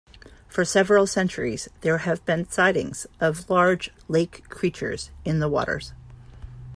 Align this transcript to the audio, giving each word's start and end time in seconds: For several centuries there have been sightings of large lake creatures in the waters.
For 0.47 0.65
several 0.65 1.05
centuries 1.05 1.69
there 1.81 1.99
have 1.99 2.25
been 2.25 2.49
sightings 2.49 3.05
of 3.19 3.47
large 3.51 3.91
lake 4.07 4.49
creatures 4.49 5.11
in 5.23 5.37
the 5.37 5.47
waters. 5.47 5.93